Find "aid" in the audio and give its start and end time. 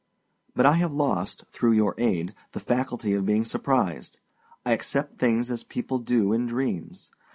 1.99-2.33